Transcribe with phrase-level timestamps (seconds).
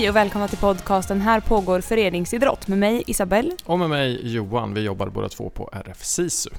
[0.00, 3.56] Hej och välkomna till podcasten Här pågår föreningsidrott med mig Isabelle.
[3.64, 6.50] Och med mig Johan, vi jobbar båda två på RF SISU.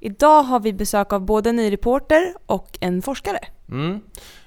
[0.00, 3.38] Idag har vi besök av både en ny reporter och en forskare.
[3.68, 4.00] Mm.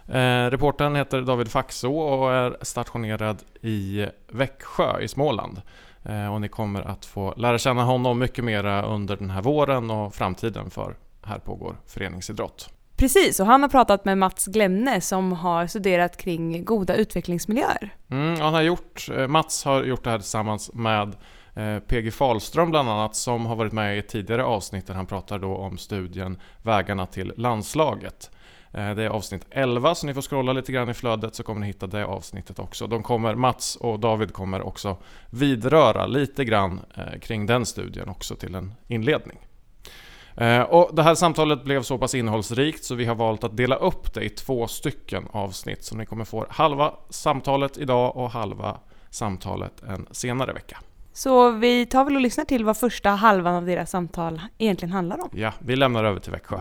[0.07, 5.61] Eh, reportern heter David Faxå och är stationerad i Växjö i Småland.
[6.03, 9.91] Eh, och ni kommer att få lära känna honom mycket mera under den här våren
[9.91, 12.69] och framtiden för Här pågår föreningsidrott.
[12.97, 17.95] Precis, och han har pratat med Mats Glemne som har studerat kring goda utvecklingsmiljöer.
[18.09, 21.15] Mm, han har gjort, eh, Mats har gjort det här tillsammans med
[21.55, 25.05] eh, PG Falström bland annat som har varit med i ett tidigare avsnitt där han
[25.05, 28.31] pratar då om studien Vägarna till landslaget.
[28.71, 31.61] Eh, det är avsnitt 11 så ni får scrolla lite grann i flödet så kommer
[31.61, 32.87] ni hitta det avsnittet också.
[32.87, 34.97] De kommer, Mats och David kommer också
[35.29, 36.81] vidröra lite grann
[37.21, 39.46] kring den studien också till en inledning.
[40.37, 43.75] Eh, och det här samtalet blev så pass innehållsrikt så vi har valt att dela
[43.75, 45.83] upp det i två stycken avsnitt.
[45.83, 48.77] Så ni kommer få halva samtalet idag och halva
[49.09, 50.77] samtalet en senare vecka.
[51.13, 55.21] Så vi tar väl och lyssnar till vad första halvan av deras samtal egentligen handlar
[55.21, 55.29] om.
[55.33, 56.59] Ja, vi lämnar över till Växjö.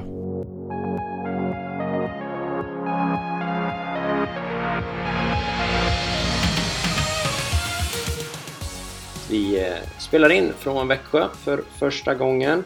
[9.30, 12.64] Vi eh, spelar in från Växjö för första gången.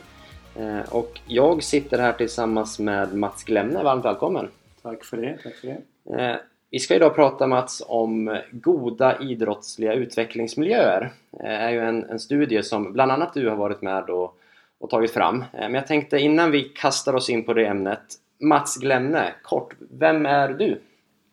[0.60, 3.82] Eh, och jag sitter här tillsammans med Mats Glemne.
[3.82, 4.48] Varmt välkommen!
[4.82, 5.38] Tack för det.
[5.42, 6.22] Tack för det.
[6.22, 6.36] Eh,
[6.70, 11.10] vi ska idag prata Mats om goda idrottsliga utvecklingsmiljöer.
[11.30, 14.38] Det är ju en, en studie som bland annat du har varit med och,
[14.78, 15.44] och tagit fram.
[15.52, 18.02] Eh, men jag tänkte innan vi kastar oss in på det ämnet.
[18.40, 20.80] Mats Glemne, kort, vem är du?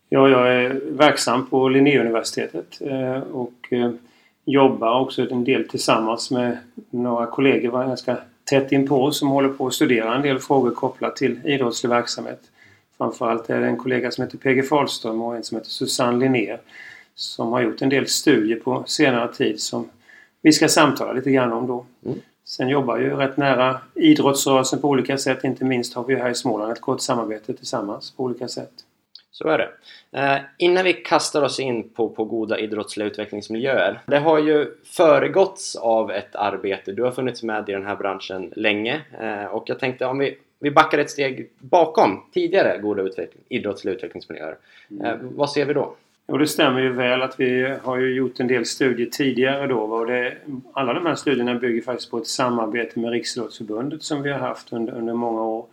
[0.09, 2.81] Ja, jag är verksam på Linnéuniversitetet
[3.31, 3.73] och
[4.45, 6.57] jobbar också en del tillsammans med
[6.89, 8.17] några kollegor ganska
[8.49, 12.41] tätt inpå som håller på att studera en del frågor kopplat till idrottslig verksamhet.
[12.97, 16.59] Framförallt är det en kollega som heter PG Fahlström och en som heter Susanne Linnér
[17.15, 19.89] som har gjort en del studier på senare tid som
[20.41, 21.85] vi ska samtala lite grann om då.
[22.05, 22.19] Mm.
[22.45, 25.43] Sen jobbar ju rätt nära idrottsrörelsen på olika sätt.
[25.43, 28.73] Inte minst har vi här i Småland ett gott samarbete tillsammans på olika sätt.
[29.37, 29.69] Så är det.
[30.19, 33.99] Eh, innan vi kastar oss in på, på goda idrottsliga utvecklingsmiljöer.
[34.05, 36.91] Det har ju föregåtts av ett arbete.
[36.91, 40.37] Du har funnits med i den här branschen länge eh, och jag tänkte om vi,
[40.59, 44.57] vi backar ett steg bakom tidigare goda utveckling, idrottsliga utvecklingsmiljöer.
[45.03, 45.95] Eh, vad ser vi då?
[46.27, 49.79] Jo, det stämmer ju väl att vi har ju gjort en del studier tidigare då.
[49.79, 50.37] Och det,
[50.73, 54.73] alla de här studierna bygger faktiskt på ett samarbete med Riksidrottsförbundet som vi har haft
[54.73, 55.65] under, under många år.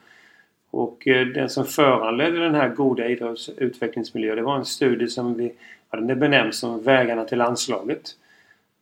[0.84, 5.52] Och eh, den som föranledde den här goda idrottsutvecklingsmiljön det var en studie som vi
[5.88, 8.10] hade benämnt som Vägarna till landslaget.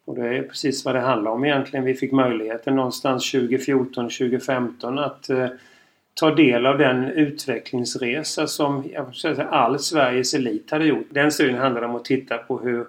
[0.05, 1.85] Och det är precis vad det handlar om egentligen.
[1.85, 5.49] Vi fick möjligheten någonstans 2014-2015 att eh,
[6.15, 11.07] ta del av den utvecklingsresa som jag säga, all Sveriges elit hade gjort.
[11.11, 12.87] Den studien handlade om att titta på hur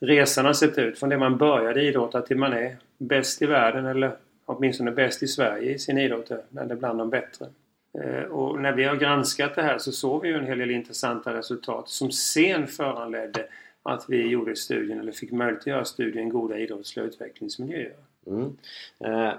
[0.00, 3.86] resan har sett ut från det man började idrotta till man är bäst i världen
[3.86, 4.12] eller
[4.44, 6.30] åtminstone bäst i Sverige i sin idrott,
[6.60, 7.46] eller bland de bättre.
[7.92, 10.70] Eh, och när vi har granskat det här så såg vi ju en hel del
[10.70, 13.46] intressanta resultat som sen föranledde
[13.82, 17.96] att vi gjorde studien, eller fick möjlighet att göra studien Goda idrottsliga utvecklingsmiljöer.
[18.26, 18.56] Mm.
[19.00, 19.32] Eh,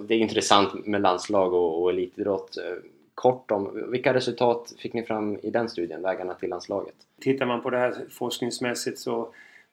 [0.00, 2.56] det är intressant med landslag och, och elitidrott.
[2.56, 2.76] Eh,
[3.14, 6.94] kort om, vilka resultat fick ni fram i den studien, Vägarna till landslaget?
[7.20, 9.28] Tittar man på det här forskningsmässigt så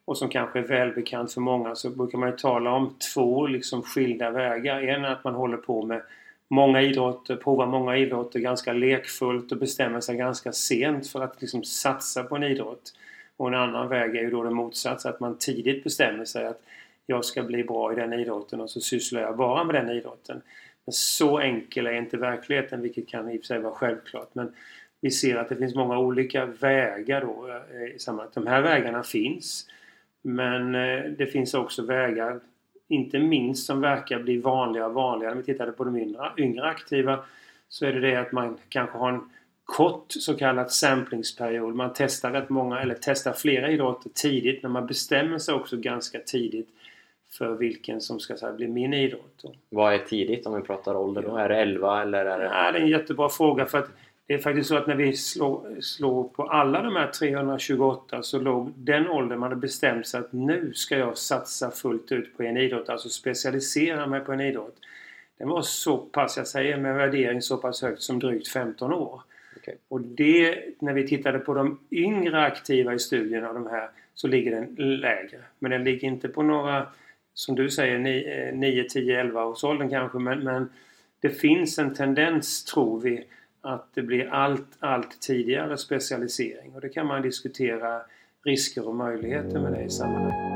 [0.06, 3.84] och som kanske är välbekant för många så brukar man ju tala om två liksom
[3.84, 4.82] skilda vägar.
[4.82, 6.02] En är att man håller på med
[6.48, 11.64] många idrotter, provar många idrotter ganska lekfullt och bestämmer sig ganska sent för att liksom
[11.64, 12.94] satsa på en idrott.
[13.38, 16.62] Och en annan väg är ju då det motsatta, att man tidigt bestämmer sig att
[17.06, 20.42] jag ska bli bra i den idrotten och så sysslar jag bara med den idrotten.
[20.86, 24.30] Men så enkel är inte verkligheten, vilket kan i och för sig vara självklart.
[24.36, 24.54] Men
[25.02, 28.36] vi ser att det finns många olika vägar då eh, i sammanhanget.
[28.36, 29.68] De här vägarna finns.
[30.22, 32.40] Men eh, det finns också vägar
[32.88, 35.34] inte minst som verkar bli vanligare och vanligare.
[35.34, 37.20] När vi tittade på de yngre, yngre aktiva
[37.70, 39.30] så är det det att man kanske har en
[39.66, 41.76] kort så kallad samplingsperiod.
[41.76, 46.20] Man testar rätt många, eller testar flera idrotter tidigt men man bestämmer sig också ganska
[46.20, 46.70] tidigt
[47.38, 49.44] för vilken som ska här, bli min idrott.
[49.70, 51.38] Vad är tidigt om vi pratar ålder då?
[51.38, 52.26] Är det 11 eller?
[52.26, 52.50] Är det...
[52.50, 53.90] Nej, det är en jättebra fråga för att
[54.34, 58.40] det är faktiskt så att när vi slår, slår på alla de här 328 så
[58.40, 62.44] låg den åldern man hade bestämt sig att nu ska jag satsa fullt ut på
[62.44, 64.76] en idrott, alltså specialisera mig på en idrott.
[65.38, 69.22] Den var så pass, jag säger med värdering så pass högt som drygt 15 år.
[69.58, 69.76] Okay.
[69.88, 74.28] Och det, när vi tittade på de yngre aktiva i studien av de här så
[74.28, 75.40] ligger den lägre.
[75.60, 76.88] Men den ligger inte på några,
[77.34, 78.00] som du säger,
[78.52, 80.70] 9, 10, 11 års åldern kanske men, men
[81.20, 83.26] det finns en tendens, tror vi,
[83.64, 86.76] att det blir allt, allt tidigare specialisering.
[86.76, 88.02] Och det kan man diskutera
[88.46, 90.54] risker och möjligheter med det i sammanhanget.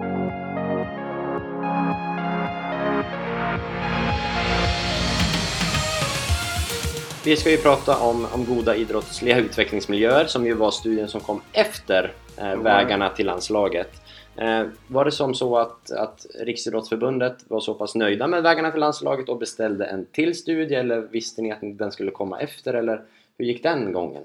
[7.25, 11.41] Vi ska ju prata om, om goda idrottsliga utvecklingsmiljöer som ju var studien som kom
[11.53, 14.01] efter eh, vägarna till landslaget.
[14.37, 18.79] Eh, var det som så att, att Riksidrottsförbundet var så pass nöjda med vägarna till
[18.79, 23.01] landslaget och beställde en till studie eller visste ni att den skulle komma efter eller
[23.37, 24.23] hur gick den gången?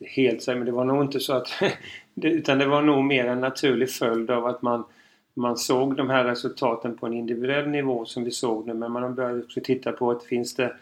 [0.00, 1.48] Helt säkert, men det var nog inte så att...
[2.14, 4.84] utan det var nog mer en naturlig följd av att man,
[5.34, 9.14] man såg de här resultaten på en individuell nivå som vi såg nu men man
[9.14, 10.72] började också titta på att finns det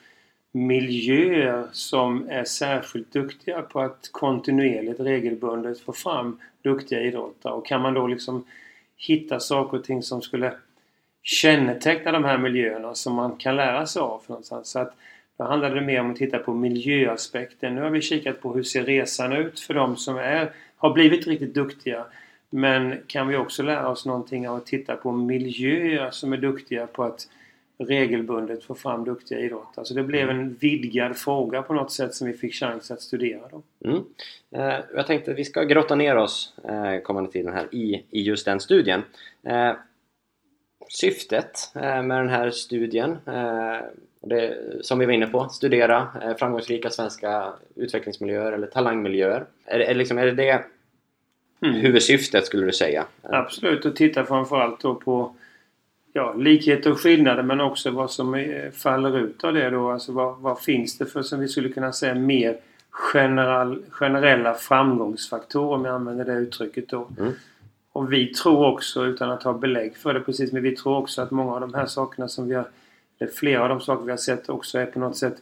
[0.57, 7.53] miljöer som är särskilt duktiga på att kontinuerligt, regelbundet få fram duktiga idrottare.
[7.53, 8.45] Och kan man då liksom
[8.97, 10.53] hitta saker och ting som skulle
[11.23, 14.69] känneteckna de här miljöerna som man kan lära sig av någonstans.
[14.69, 14.95] Så att
[15.39, 17.75] då handlar det mer om att titta på miljöaspekten.
[17.75, 21.27] Nu har vi kikat på hur ser resan ut för de som är, har blivit
[21.27, 22.05] riktigt duktiga.
[22.51, 26.87] Men kan vi också lära oss någonting av att titta på miljöer som är duktiga
[26.87, 27.29] på att
[27.79, 29.85] regelbundet få fram duktiga idrottare.
[29.85, 33.43] Så det blev en vidgad fråga på något sätt som vi fick chans att studera.
[33.51, 33.63] Då.
[33.85, 34.05] Mm.
[34.51, 38.23] Eh, jag tänkte att vi ska grotta ner oss eh, kommande tiden här i, i
[38.23, 39.03] just den studien.
[39.43, 39.73] Eh,
[40.89, 43.87] syftet eh, med den här studien, eh,
[44.21, 49.45] det, som vi var inne på, studera eh, framgångsrika svenska utvecklingsmiljöer eller talangmiljöer.
[49.65, 50.65] Är, är, liksom, är det det
[51.61, 51.81] mm.
[51.81, 53.07] huvudsyftet skulle du säga?
[53.23, 55.35] Absolut, och titta framförallt då på
[56.17, 59.91] ja, likheter och skillnader men också vad som faller ut av det då.
[59.91, 62.57] Alltså vad, vad finns det för, som vi skulle kunna säga, mer
[63.15, 67.09] general, generella framgångsfaktorer om jag använder det uttrycket då.
[67.19, 67.33] Mm.
[67.93, 71.23] Och vi tror också, utan att ha belägg för det precis, men vi tror också
[71.23, 72.69] att många av de här sakerna som vi har,
[73.19, 75.37] eller flera av de saker vi har sett också är på något sätt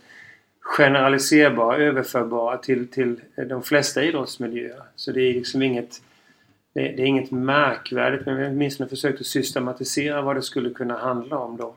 [0.60, 4.82] generaliserbara, överförbara till, till de flesta idrottsmiljöer.
[4.96, 6.00] Så det är liksom inget
[6.74, 10.70] det, det, är inget märkvärdigt men vi har åtminstone försökt att systematisera vad det skulle
[10.70, 11.74] kunna handla om då.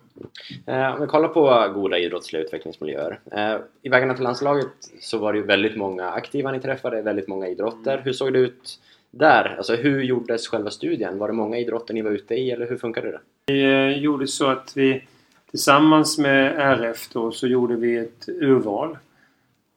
[0.65, 3.19] Eh, om vi kollar på goda idrottsliga utvecklingsmiljöer.
[3.31, 4.67] Eh, I Vägarna till landslaget
[4.99, 7.93] så var det ju väldigt många aktiva ni träffade, väldigt många idrotter.
[7.93, 8.03] Mm.
[8.03, 8.79] Hur såg det ut
[9.11, 9.55] där?
[9.57, 11.17] Alltså hur gjordes själva studien?
[11.17, 13.19] Var det många idrotter ni var ute i eller hur funkade det?
[13.45, 15.03] Vi eh, gjorde så att vi
[15.49, 18.97] tillsammans med RF då så gjorde vi ett urval.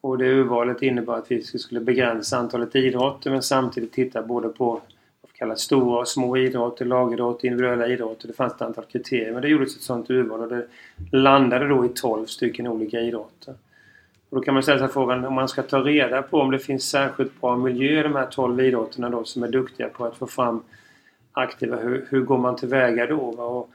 [0.00, 4.80] Och det urvalet innebar att vi skulle begränsa antalet idrotter men samtidigt titta både på
[5.40, 8.28] kallat stora och små idrotter, lagidrotter, individuella idrotter.
[8.28, 10.66] Det fanns ett antal kriterier men det gjordes ett sådant urval och det
[11.12, 13.54] landade då i 12 stycken olika idrotter.
[14.30, 16.58] Och då kan man ställa sig frågan om man ska ta reda på om det
[16.58, 20.16] finns särskilt bra miljö i de här 12 idrotterna då som är duktiga på att
[20.16, 20.62] få fram
[21.32, 21.76] aktiva.
[21.76, 23.18] Hur, hur går man tillväga då?
[23.20, 23.70] Och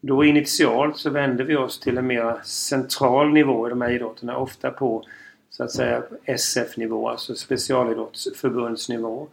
[0.00, 4.36] då initialt så vänder vi oss till en mer central nivå i de här idrotterna.
[4.36, 5.04] Ofta på
[5.50, 9.28] så att säga SF-nivå, alltså specialidrottsförbundsnivå.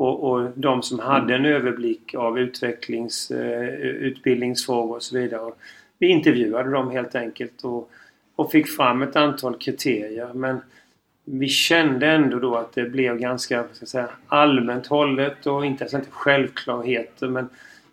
[0.00, 5.52] Och, och de som hade en överblick av utvecklings, eh, utbildningsfrågor och så vidare.
[5.98, 7.90] Vi intervjuade dem helt enkelt och,
[8.36, 10.30] och fick fram ett antal kriterier.
[10.34, 10.60] Men
[11.24, 15.96] vi kände ändå då att det blev ganska att säga, allmänt hållet och inte, alltså
[15.96, 17.28] inte självklarheter.
[17.28, 17.48] Men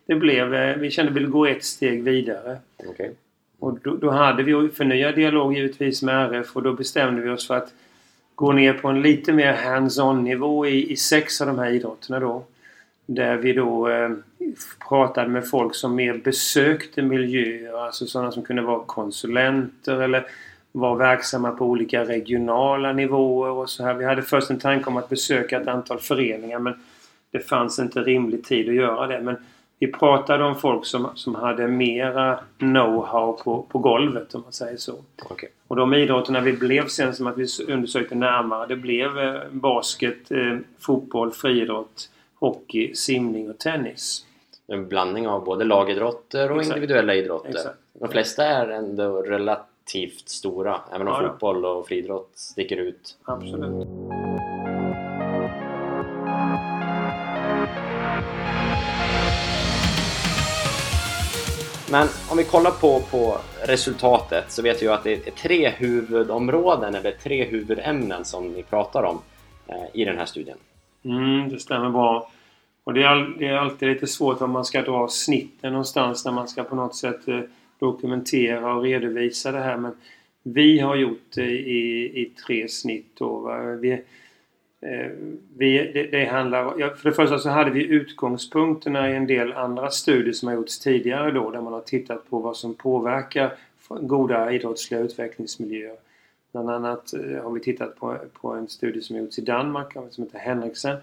[0.06, 2.58] det blev, eh, vi kände att vi ville gå ett steg vidare.
[2.90, 3.10] Okay.
[3.58, 7.46] Och då, då, hade vi förnyad dialog givetvis med RF och då bestämde vi oss
[7.46, 7.72] för att
[8.38, 12.20] gå ner på en lite mer hands-on nivå i, i sex av de här idrotterna
[12.20, 12.44] då.
[13.06, 14.10] Där vi då eh,
[14.88, 20.26] pratade med folk som mer besökte miljöer, alltså sådana som kunde vara konsulenter eller
[20.72, 23.94] var verksamma på olika regionala nivåer och så här.
[23.94, 26.74] Vi hade först en tanke om att besöka ett antal föreningar men
[27.30, 29.20] det fanns inte rimlig tid att göra det.
[29.20, 29.36] Men
[29.78, 34.76] vi pratade om folk som, som hade mera know-how på, på golvet om man säger
[34.76, 34.94] så.
[35.30, 35.48] Okay.
[35.68, 40.30] Och de idrotterna vi blev sen som att vi undersökte närmare det blev eh, basket,
[40.30, 44.24] eh, fotboll, friidrott, hockey, simning och tennis.
[44.66, 46.76] En blandning av både lagidrotter och Exakt.
[46.76, 47.48] individuella idrotter.
[47.48, 47.78] Exakt.
[47.92, 53.16] De flesta är ändå relativt stora även om ja, fotboll och friidrott sticker ut.
[53.24, 53.88] Absolut.
[61.90, 66.94] Men om vi kollar på, på resultatet så vet jag att det är tre huvudområden
[66.94, 69.18] eller tre huvudämnen som ni pratar om
[69.66, 70.58] eh, i den här studien.
[71.04, 72.30] Mm, det stämmer bra.
[72.84, 76.32] Och det är, det är alltid lite svårt om man ska dra snitten någonstans när
[76.32, 77.40] man ska på något sätt eh,
[77.78, 79.76] dokumentera och redovisa det här.
[79.76, 79.92] Men
[80.42, 83.12] vi har gjort det i, i tre snitt.
[83.18, 84.02] Då, vi,
[84.80, 85.10] Eh,
[85.56, 89.52] vi, det, det, handlar, ja, för det första så hade vi utgångspunkterna i en del
[89.52, 93.52] andra studier som har gjorts tidigare då där man har tittat på vad som påverkar
[93.88, 95.96] goda idrottsliga utvecklingsmiljöer.
[96.52, 99.92] Bland annat eh, har vi tittat på, på en studie som har gjorts i Danmark
[100.10, 100.96] som heter Henriksen.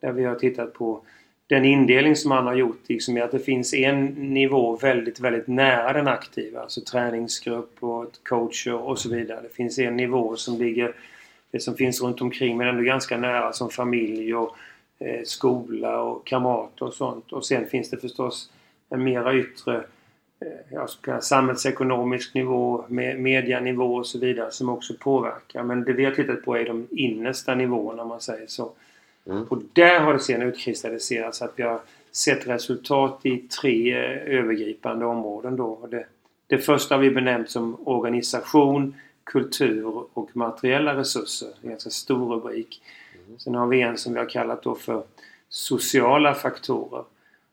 [0.00, 1.00] Där vi har tittat på
[1.46, 5.46] den indelning som han har gjort liksom är att det finns en nivå väldigt, väldigt
[5.46, 6.60] nära den aktiva.
[6.60, 9.40] Alltså träningsgrupp och coacher och så vidare.
[9.42, 10.94] Det finns en nivå som ligger,
[11.52, 14.56] det som finns runt omkring men ändå ganska nära som familj och
[14.98, 17.32] eh, skola och kamrater och sånt.
[17.32, 18.50] Och sen finns det förstås
[18.90, 19.76] en mera yttre
[20.40, 25.62] eh, jag samhällsekonomisk nivå, med medianivå och så vidare som också påverkar.
[25.62, 28.72] Men det vi har tittat på är de innersta nivåerna om man säger så.
[29.26, 29.42] Mm.
[29.42, 31.80] Och där har det sedan utkristalliserats att vi har
[32.12, 35.56] sett resultat i tre eh, övergripande områden.
[35.56, 35.86] Då.
[35.90, 36.06] Det,
[36.46, 38.94] det första har vi benämnt som organisation,
[39.24, 41.48] kultur och materiella resurser.
[41.62, 42.82] En ganska stor rubrik.
[43.26, 43.38] Mm.
[43.38, 45.02] Sen har vi en som vi har kallat då för
[45.48, 47.04] sociala faktorer.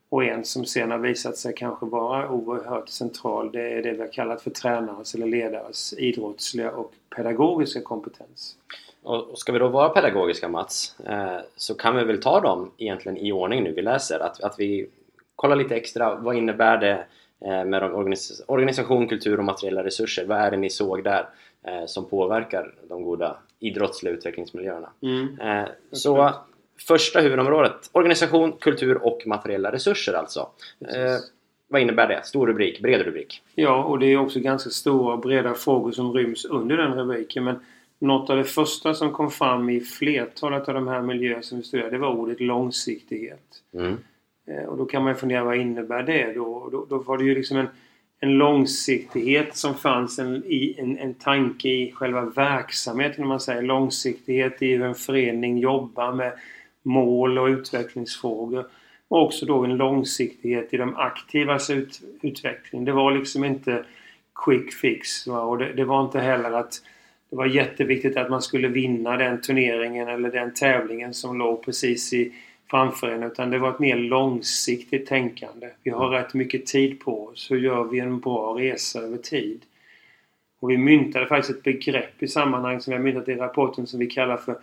[0.09, 3.51] Och en som sen har visat sig kanske vara oerhört central.
[3.51, 8.55] Det är det vi har kallat för tränares eller ledares idrottsliga och pedagogiska kompetens.
[9.03, 13.17] Och ska vi då vara pedagogiska Mats, eh, så kan vi väl ta dem egentligen
[13.17, 14.19] i ordning nu vi läser.
[14.19, 14.89] Att, att vi
[15.35, 17.05] kollar lite extra, vad innebär det
[17.41, 20.25] med organis organisation, kultur och materiella resurser?
[20.25, 21.29] Vad är det ni såg där
[21.63, 24.89] eh, som påverkar de goda idrottsliga utvecklingsmiljöerna?
[25.01, 25.37] Mm.
[25.91, 26.33] Så
[26.87, 30.49] första huvudområdet, organisation, kultur och materiella resurser alltså.
[31.67, 32.25] vad innebär det?
[32.25, 33.41] Stor rubrik, bred rubrik?
[33.55, 37.43] Ja, och det är också ganska stora och breda frågor som ryms under den rubriken.
[37.43, 37.59] Men
[37.99, 41.63] något av det första som kom fram i flertalet av de här miljöerna som vi
[41.63, 43.63] studerade, det var ordet långsiktighet.
[43.73, 43.97] Mm.
[44.49, 46.69] Eh, och då kan man ju fundera, vad innebär det då?
[46.71, 47.67] Då, då var det ju liksom en,
[48.19, 53.61] en långsiktighet som fanns en, i, en, en tanke i själva verksamheten, om man säger.
[53.61, 56.33] Långsiktighet i hur en förening jobbar med
[56.83, 58.65] mål och utvecklingsfrågor.
[59.07, 62.85] Och också då en långsiktighet i de aktivas ut, utveckling.
[62.85, 63.83] Det var liksom inte
[64.45, 65.27] quick fix.
[65.27, 65.41] Va?
[65.41, 66.73] Och det, det var inte heller att
[67.29, 72.13] det var jätteviktigt att man skulle vinna den turneringen eller den tävlingen som låg precis
[72.13, 72.33] i
[72.69, 73.23] framför en.
[73.23, 75.69] Utan det var ett mer långsiktigt tänkande.
[75.83, 77.51] Vi har rätt mycket tid på oss.
[77.51, 79.61] Hur gör vi en bra resa över tid?
[80.59, 83.99] Och vi myntade faktiskt ett begrepp i sammanhang som vi har myntat i rapporten som
[83.99, 84.55] vi kallar för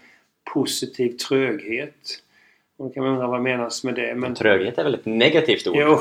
[0.55, 2.23] positiv tröghet.
[2.79, 4.15] då kan man undra vad menas med det.
[4.15, 4.35] Men...
[4.35, 5.77] Tröghet är väl ett negativt ord?
[5.79, 6.01] Jo,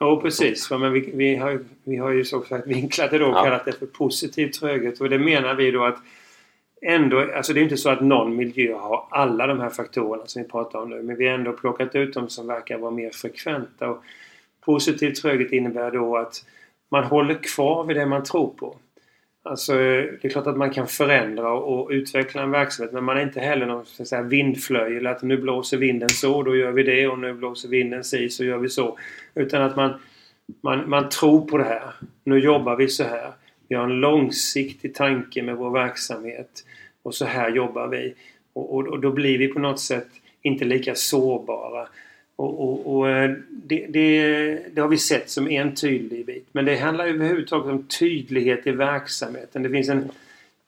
[0.00, 0.70] Jo precis.
[0.70, 3.44] Men vi, vi, har, vi har ju så sagt vinklat det då och ja.
[3.44, 5.00] kallat det för positiv tröghet.
[5.00, 5.98] Och det menar vi då att
[6.86, 10.42] ändå, alltså det är inte så att någon miljö har alla de här faktorerna som
[10.42, 11.02] vi pratar om nu.
[11.02, 13.88] Men vi har ändå plockat ut de som verkar vara mer frekventa.
[13.88, 14.02] Och
[14.60, 16.44] positiv tröghet innebär då att
[16.88, 18.76] man håller kvar vid det man tror på.
[19.42, 23.22] Alltså, det är klart att man kan förändra och utveckla en verksamhet men man är
[23.22, 25.06] inte heller någon så att säga, vindflöjel.
[25.06, 28.44] Att nu blåser vinden så, då gör vi det och nu blåser vinden si, så
[28.44, 28.98] gör vi så.
[29.34, 29.94] Utan att man,
[30.60, 31.94] man, man tror på det här.
[32.24, 33.32] Nu jobbar vi så här.
[33.68, 36.64] Vi har en långsiktig tanke med vår verksamhet.
[37.06, 38.14] Och så här jobbar vi.
[38.52, 40.08] Och, och, och då blir vi på något sätt
[40.42, 41.88] inte lika sårbara.
[42.36, 46.46] Och, och, och eh, det, det, det, har vi sett som en tydlig bit.
[46.52, 49.62] Men det handlar överhuvudtaget om tydlighet i verksamheten.
[49.62, 50.10] Det finns en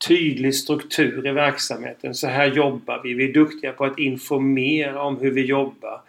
[0.08, 2.14] tydlig struktur i verksamheten.
[2.14, 3.14] Så här jobbar vi.
[3.14, 6.00] Vi är duktiga på att informera om hur vi jobbar.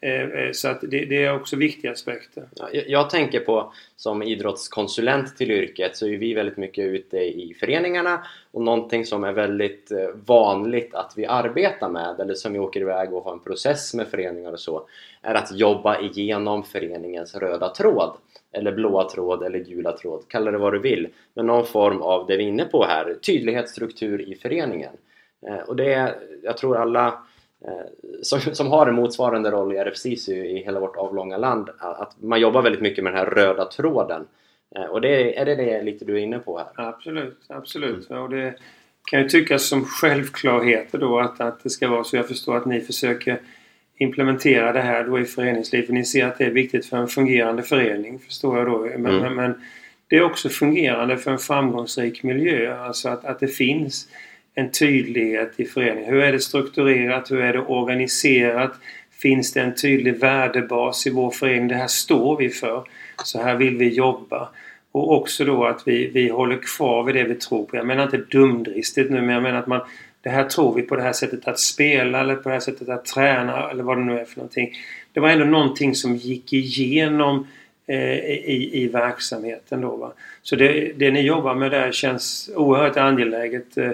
[0.00, 2.48] Eh, eh, så att det, det, är också viktiga aspekter.
[2.72, 7.56] Jag, jag, tänker på som idrottskonsulent till yrket så är vi väldigt mycket ute i
[7.60, 12.58] föreningarna och någonting som är väldigt eh, vanligt att vi arbetar med eller som vi
[12.58, 14.88] åker iväg och har en process med föreningar och så
[15.22, 18.16] är att jobba igenom föreningens röda tråd
[18.52, 22.26] eller blåa tråd eller gula tråd, kalla det vad du vill men någon form av
[22.26, 24.92] det vi är inne på här, tydlighet, struktur i föreningen
[25.66, 27.18] och det är, jag tror alla
[28.22, 32.40] som, som har en motsvarande roll i RFSISU i hela vårt avlånga land att man
[32.40, 34.24] jobbar väldigt mycket med den här röda tråden
[34.76, 36.88] eh, och det, är det det lite du är inne på här?
[36.88, 38.10] Absolut, absolut.
[38.10, 38.22] Mm.
[38.22, 38.54] Och det
[39.10, 42.16] kan ju tyckas som självklarheter då att, att det ska vara så.
[42.16, 43.40] Jag förstår att ni försöker
[43.96, 45.88] implementera det här då i föreningslivet.
[45.88, 48.78] Ni ser att det är viktigt för en fungerande förening förstår jag då.
[48.78, 49.34] Men, mm.
[49.34, 49.62] men
[50.08, 52.78] det är också fungerande för en framgångsrik miljö.
[52.78, 54.08] Alltså att, att det finns
[54.54, 56.14] en tydlighet i föreningen.
[56.14, 57.30] Hur är det strukturerat?
[57.30, 58.72] Hur är det organiserat?
[59.10, 61.68] Finns det en tydlig värdebas i vår förening?
[61.68, 62.84] Det här står vi för.
[63.24, 64.48] Så här vill vi jobba.
[64.92, 67.76] Och också då att vi, vi håller kvar vid det vi tror på.
[67.76, 69.80] Jag menar inte dumdristigt nu men jag menar att man
[70.22, 72.88] det här tror vi på det här sättet att spela eller på det här sättet
[72.88, 74.72] att träna eller vad det nu är för någonting.
[75.12, 77.46] Det var ändå någonting som gick igenom
[77.86, 79.96] eh, i, i verksamheten då.
[79.96, 80.12] Va?
[80.42, 83.76] Så det, det ni jobbar med där känns oerhört angeläget.
[83.76, 83.90] Eh,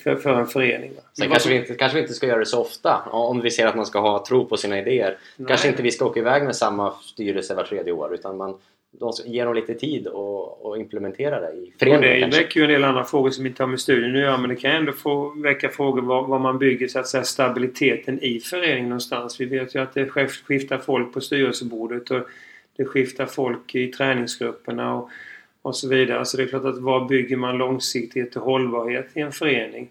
[0.00, 0.92] för, för en förening.
[1.18, 3.66] Sen kanske vi, inte, kanske vi inte ska göra det så ofta om vi ser
[3.66, 5.16] att man ska ha tro på sina idéer.
[5.36, 5.48] Nej.
[5.48, 8.54] Kanske inte vi ska åka iväg med samma styrelse var tredje år utan man
[8.98, 12.40] de ska ge dem lite tid och, och implementera det i Och föreningen det kanske.
[12.42, 14.56] väcker ju en del andra frågor som inte har med studien att göra men det
[14.56, 18.88] kan ändå få väcka frågor var, var man bygger så att säga, stabiliteten i föreningen
[18.88, 19.40] någonstans.
[19.40, 22.20] Vi vet ju att det sk- skiftar folk på styrelsebordet och
[22.76, 25.10] det skiftar folk i träningsgrupperna och,
[25.62, 26.24] och så vidare.
[26.24, 29.90] Så det är klart att var bygger man långsiktighet och hållbarhet i en förening?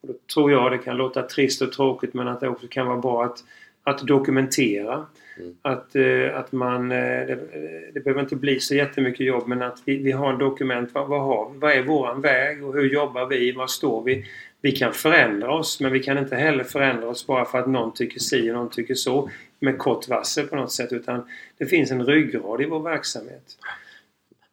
[0.00, 2.86] Och då tror jag det kan låta trist och tråkigt men att det också kan
[2.86, 3.44] vara bra att,
[3.82, 5.06] att dokumentera.
[5.38, 5.54] Mm.
[5.62, 6.92] Att, eh, att man...
[6.92, 7.38] Eh, det,
[7.94, 10.90] det behöver inte bli så jättemycket jobb men att vi, vi har dokument.
[10.92, 13.52] Vad, vad, har, vad är våran väg och hur jobbar vi?
[13.52, 14.24] Var står vi?
[14.60, 17.94] Vi kan förändra oss men vi kan inte heller förändra oss bara för att någon
[17.94, 21.90] tycker si och någon tycker så med kort varsel på något sätt utan det finns
[21.90, 23.56] en ryggrad i vår verksamhet.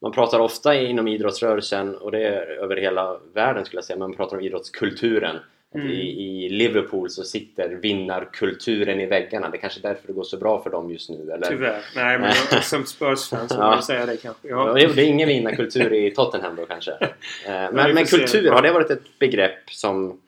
[0.05, 4.13] Man pratar ofta inom idrottsrörelsen och det är över hela världen skulle jag säga, man
[4.15, 5.35] pratar om idrottskulturen.
[5.75, 5.87] Mm.
[5.87, 9.49] i, I Liverpool så sitter vinnarkulturen i väggarna.
[9.49, 11.31] Det är kanske är därför det går så bra för dem just nu.
[11.31, 11.47] Eller?
[11.47, 11.81] Tyvärr.
[11.95, 13.69] Nej men jag, som Spurs-fan så Ja.
[13.69, 14.47] man säga det kanske.
[14.47, 14.73] Ja.
[14.73, 16.91] Det är ingen vinnarkultur i Tottenham då kanske.
[17.47, 20.19] Eh, Men, men kultur, har det varit ett begrepp som,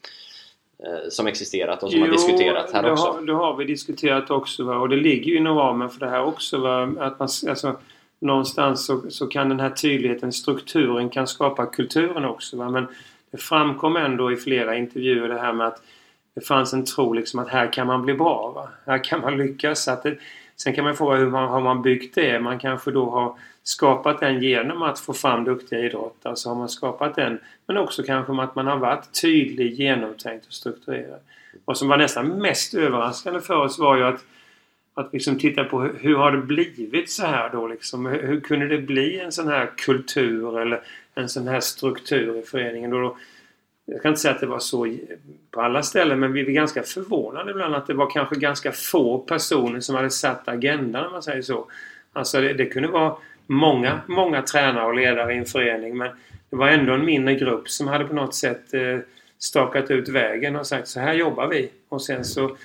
[0.83, 3.05] eh, som existerat och som har Jo, diskuterats här det också?
[3.05, 4.63] Har, det har vi diskuterat också.
[4.63, 4.77] Va?
[4.77, 6.57] Och det ligger ju inom ramen för det här också.
[6.57, 6.83] Va?
[6.99, 7.77] Att man, alltså,
[8.19, 12.57] någonstans så, så kan den här tydligheten, strukturen kan skapa kulturen också.
[12.57, 12.69] Va?
[12.69, 12.87] Men
[13.31, 15.81] det framkom ändå i flera intervjuer det här med att
[16.35, 18.51] det fanns en tro liksom att här kan man bli bra.
[18.55, 18.69] Va?
[18.91, 19.87] Här kan man lyckas.
[19.87, 20.17] Att det,
[20.55, 22.39] sen kan man fråga hur man, har man byggt det?
[22.39, 26.35] Man kanske då har skapat den genom att få fram duktiga idrottare.
[26.35, 27.39] Så har man skapat den.
[27.67, 31.19] Men också kanske med att man har varit tydlig, genomtänkt och strukturerad.
[31.65, 34.23] Vad som var nästan mest överraskande för oss var ju att
[34.97, 38.05] att liksom titta på hur, hur har det blivit så här då liksom?
[38.05, 40.81] Hur, hur kunde det bli en sån här kultur eller
[41.15, 42.91] en sån här struktur i föreningen?
[42.91, 43.17] Då, då,
[43.85, 44.95] jag kan inte säga att det var så
[45.51, 49.17] på alla ställen men vi är ganska förvånade ibland att det var kanske ganska få
[49.17, 51.67] personer som hade satt agendan om man säger så.
[52.13, 53.15] Alltså det, det kunde vara
[53.47, 56.09] många, många tränare och ledare i en förening men
[56.49, 58.99] det var ändå en mindre grupp som hade på något sätt eh,
[59.39, 61.69] stakat ut vägen och sagt så här jobbar vi.
[61.89, 62.57] Och sen så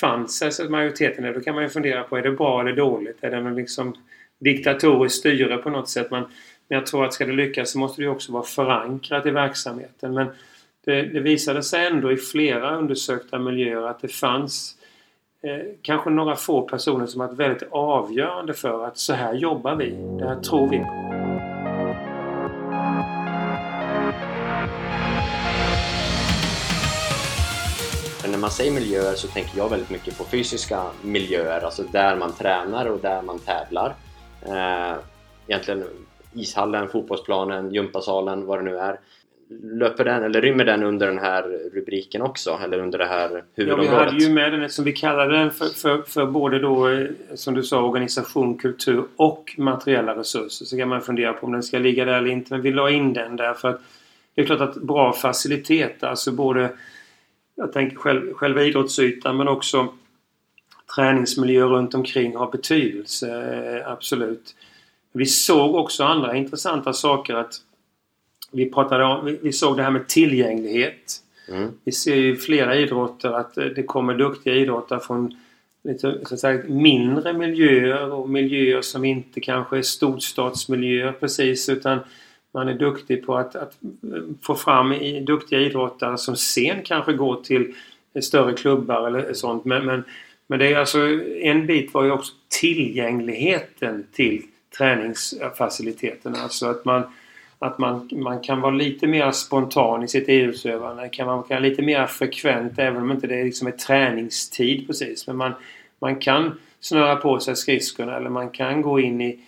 [0.00, 1.34] fanns alltså majoriteten där.
[1.34, 3.18] Då kan man ju fundera på är det bra eller dåligt?
[3.20, 3.94] Är det någon liksom
[4.38, 6.10] diktatoriskt styre på något sätt?
[6.10, 6.22] Men,
[6.68, 9.30] men jag tror att ska det lyckas så måste det ju också vara förankrat i
[9.30, 10.14] verksamheten.
[10.14, 10.26] Men
[10.84, 14.76] det, det visade sig ändå i flera undersökta miljöer att det fanns
[15.42, 19.90] eh, kanske några få personer som varit väldigt avgörande för att så här jobbar vi.
[20.18, 21.01] Det här tror vi på.
[28.42, 32.86] Man säger miljöer så tänker jag väldigt mycket på fysiska miljöer, alltså där man tränar
[32.86, 33.94] och där man tävlar.
[34.46, 34.96] Eh,
[35.46, 35.84] egentligen
[36.34, 38.98] ishallen, fotbollsplanen, gympasalen, vad det nu är.
[39.62, 41.42] Löper den, eller rymmer den under den här
[41.74, 42.58] rubriken också?
[42.64, 43.98] Eller under det här Ja, vi huvudområdet?
[43.98, 47.54] hade ju med den som vi kallade den för, för, för både då, eh, som
[47.54, 50.64] du sa, organisation, kultur och materiella resurser.
[50.64, 52.52] Så kan man fundera på om den ska ligga där eller inte.
[52.52, 53.80] Men vi la in den där för att
[54.34, 56.70] det är klart att bra faciliteter, alltså både
[57.54, 59.88] jag tänker själv, själva idrottsytan men också
[60.96, 64.54] träningsmiljö runt omkring har betydelse, eh, absolut.
[65.12, 67.54] Vi såg också andra intressanta saker att
[68.52, 71.22] vi pratade om, vi, såg det här med tillgänglighet.
[71.48, 71.70] Mm.
[71.84, 75.36] Vi ser ju i flera idrotter att eh, det kommer duktiga idrottare från
[75.84, 81.98] lite så att säga, mindre miljöer och miljöer som inte kanske är storstadsmiljöer precis utan
[82.52, 83.78] man är duktig på att, att
[84.42, 87.74] få fram i, duktiga idrottare som sen kanske går till
[88.22, 89.64] större klubbar eller sånt.
[89.64, 90.04] Men, men,
[90.46, 90.98] men det är alltså
[91.42, 94.42] en bit var ju också tillgängligheten till
[94.78, 96.38] träningsfaciliteterna.
[96.38, 97.02] Alltså att man
[97.58, 101.08] att man, man kan vara lite mer spontan i sitt idrottsutövande.
[101.08, 105.26] Kan man vara lite mer frekvent även om inte det liksom är träningstid precis.
[105.26, 105.52] Men man,
[105.98, 109.40] man kan snöra på sig skridskorna eller man kan gå in i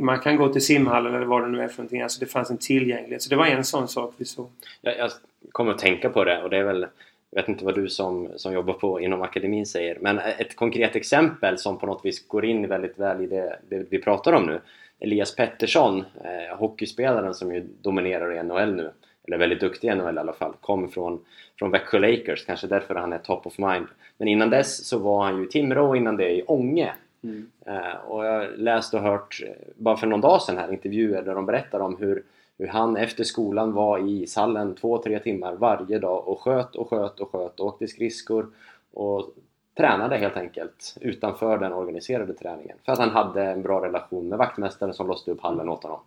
[0.00, 2.02] man kan gå till simhallen eller vad det nu är för någonting.
[2.02, 3.22] Alltså det fanns en tillgänglighet.
[3.22, 4.50] Så det var en sån sak vi såg.
[4.80, 5.10] Jag, jag
[5.52, 6.86] kommer att tänka på det och det är väl
[7.30, 10.96] jag vet inte vad du som, som jobbar på inom akademin säger men ett konkret
[10.96, 14.46] exempel som på något vis går in väldigt väl i det, det vi pratar om
[14.46, 14.60] nu
[15.00, 18.90] Elias Pettersson, eh, hockeyspelaren som ju dominerar i NHL nu
[19.26, 21.24] eller väldigt duktig i NHL i alla fall, kom från,
[21.58, 23.86] från Växjö Lakers, kanske därför han är top of mind
[24.18, 27.50] men innan dess så var han ju i Timrå och innan det i Ånge Mm.
[27.66, 31.34] Eh, och jag läste och hört, eh, bara för någon dag sedan här, intervjuer där
[31.34, 32.22] de berättar om hur,
[32.58, 36.90] hur han efter skolan var i ishallen två, tre timmar varje dag och sköt och
[36.90, 38.46] sköt och sköt och åkte skridskor
[38.92, 39.34] och
[39.76, 42.76] tränade helt enkelt utanför den organiserade träningen.
[42.84, 46.00] För att han hade en bra relation med vaktmästaren som låste upp hallen åt honom.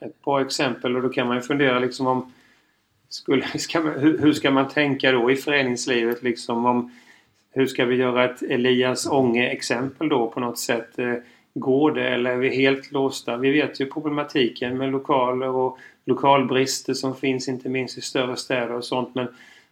[0.00, 2.32] Ett bra exempel och då kan man ju fundera liksom om
[3.08, 6.90] skulle, ska man, hur, hur ska man tänka då i föreningslivet liksom om
[7.54, 10.98] hur ska vi göra ett Elias Ånge exempel då på något sätt?
[10.98, 11.14] Eh,
[11.54, 13.36] går det eller är vi helt låsta?
[13.36, 18.72] Vi vet ju problematiken med lokaler och lokalbrister som finns inte minst i större städer
[18.72, 19.14] och sånt.
[19.14, 19.28] Men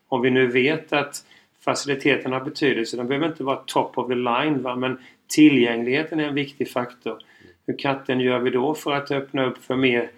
[0.08, 1.24] om vi nu vet att
[1.64, 2.96] faciliteterna har betydelse.
[2.96, 4.76] De behöver inte vara top of the line va?
[4.76, 7.18] men tillgängligheten är en viktig faktor.
[7.66, 10.10] Hur katten gör vi då för att öppna upp för mer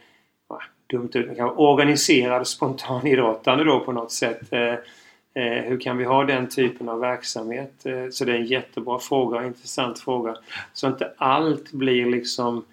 [0.49, 4.53] va, dumt ut, organiserad spontanidrottande då på något sätt?
[4.53, 4.75] Eh,
[5.35, 7.87] Eh, hur kan vi ha den typen av verksamhet?
[7.87, 10.37] Eh, så det är en jättebra fråga och intressant fråga.
[10.73, 12.65] Så inte allt blir liksom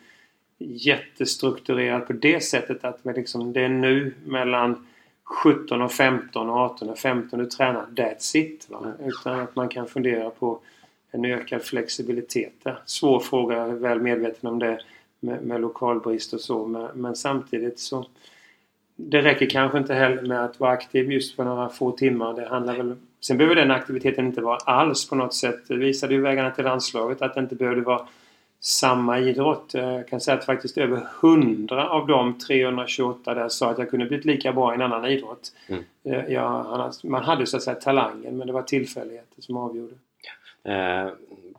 [0.60, 4.88] jättestrukturerat på det sättet att liksom, det är nu mellan
[5.24, 7.86] 17 och 15 och 18 och 15 du tränar.
[7.96, 8.70] That's it.
[8.70, 8.94] Va?
[9.06, 10.60] Utan att man kan fundera på
[11.12, 12.80] en ökad flexibilitet där.
[12.86, 14.82] Svår fråga, jag är väl medveten om det
[15.20, 18.06] med, med lokalbrist och så men, men samtidigt så
[19.10, 22.34] det räcker kanske inte heller med att vara aktiv just för några få timmar.
[22.34, 22.96] Det handlar väl...
[23.22, 25.68] Sen behöver den aktiviteten inte vara alls på något sätt.
[25.68, 28.08] Det visade ju vägarna till landslaget att det inte behövde vara
[28.60, 29.70] samma idrott.
[29.74, 34.06] Jag kan säga att faktiskt över 100 av de 328 där sa att jag kunde
[34.06, 35.54] blivit lika bra i en annan idrott.
[35.68, 35.84] Mm.
[36.04, 39.94] Eh, ja, man hade så att säga talangen men det var tillfälligheter som avgjorde.
[40.64, 41.10] Eh,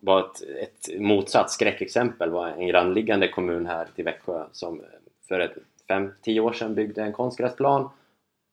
[0.00, 4.80] var ett, ett motsatt skräckexempel var en grannliggande kommun här till Växjö som
[5.28, 5.54] för ett
[5.88, 7.88] 5-10 år sedan byggde en konstgräsplan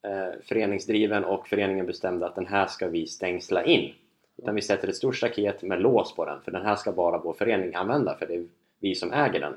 [0.08, 3.94] eh, föreningsdriven och föreningen bestämde att den här ska vi stängsla in.
[4.38, 7.18] Utan vi sätter ett stort staket med lås på den för den här ska bara
[7.18, 8.46] vår förening använda för det är
[8.80, 9.54] vi som äger den.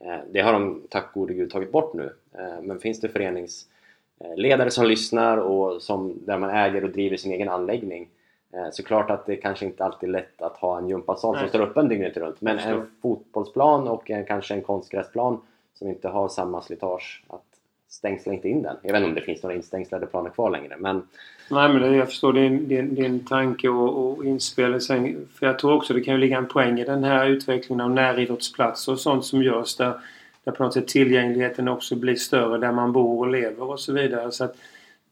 [0.00, 2.12] Eh, det har de tack gode gud tagit bort nu.
[2.38, 7.32] Eh, men finns det föreningsledare som lyssnar och som, där man äger och driver sin
[7.32, 8.08] egen anläggning
[8.52, 11.48] eh, så klart att det kanske inte alltid är lätt att ha en gympasal som
[11.48, 15.40] står öppen dygnet runt men en fotbollsplan och en, kanske en konstgräsplan
[15.74, 17.42] som inte har samma slitage att
[17.88, 18.76] stängsla inte in den.
[18.82, 21.02] Jag vet inte om det finns några instängslade planer kvar längre men...
[21.50, 24.80] Nej men det, jag förstår din, din, din tanke och, och inspel.
[24.80, 27.80] Sen, för jag tror också det kan ju ligga en poäng i den här utvecklingen
[27.80, 30.00] av näridrottsplatser och sånt som görs där,
[30.44, 33.92] där på något sätt tillgängligheten också blir större där man bor och lever och så
[33.92, 34.32] vidare.
[34.32, 34.56] Så att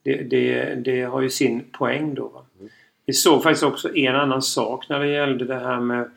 [0.03, 2.43] det, det, det har ju sin poäng då.
[2.61, 2.71] Mm.
[3.07, 6.11] Vi såg faktiskt också en annan sak när det gällde det här med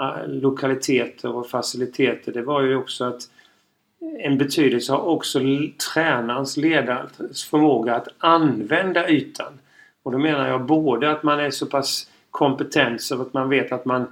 [0.00, 2.32] äh, lokaliteter och faciliteter.
[2.32, 3.22] Det var ju också att
[4.18, 5.40] en betydelse har också
[5.94, 9.58] tränarens ledares förmåga att använda ytan.
[10.02, 13.72] Och då menar jag både att man är så pass kompetent så att man vet
[13.72, 14.06] att man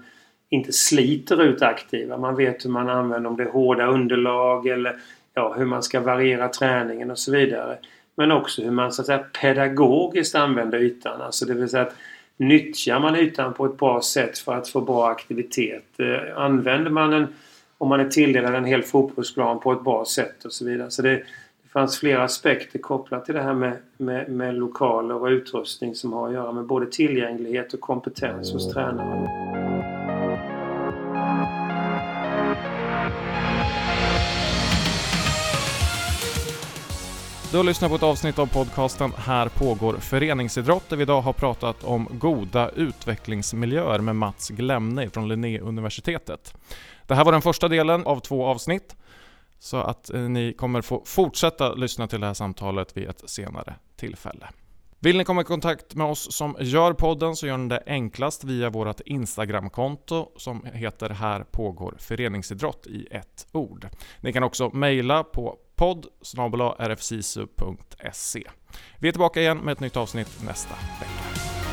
[0.49, 2.17] inte sliter ut aktiva.
[2.17, 4.97] Man vet hur man använder, om det är hårda underlag eller
[5.35, 7.79] ja, hur man ska variera träningen och så vidare.
[8.17, 11.21] Men också hur man så att säga pedagogiskt använder ytan.
[11.21, 11.97] Alltså det vill säga att
[12.37, 15.85] nyttjar man ytan på ett bra sätt för att få bra aktivitet.
[15.99, 17.27] Eh, använder man en
[17.79, 20.91] om man är tilldelad en hel fotbollsplan på ett bra sätt och så vidare.
[20.91, 21.11] Så det,
[21.63, 26.13] det fanns flera aspekter kopplat till det här med, med, med lokaler och utrustning som
[26.13, 29.74] har att göra med både tillgänglighet och kompetens hos tränaren.
[37.55, 41.33] Du har lyssnat på ett avsnitt av podcasten Här pågår föreningsidrott där vi idag har
[41.33, 46.55] pratat om goda utvecklingsmiljöer med Mats Glemne från Linnéuniversitetet.
[47.07, 48.97] Det här var den första delen av två avsnitt.
[49.59, 53.75] Så att eh, ni kommer få fortsätta lyssna till det här samtalet vid ett senare
[53.97, 54.49] tillfälle.
[55.05, 58.45] Vill ni komma i kontakt med oss som gör podden så gör ni det enklast
[58.45, 63.89] via vårt Instagramkonto som heter Här pågår föreningsidrott i ett ord.
[64.21, 66.07] Ni kan också mejla på podd
[66.79, 68.43] rfsisu.se.
[68.99, 71.64] Vi är tillbaka igen med ett nytt avsnitt nästa vecka.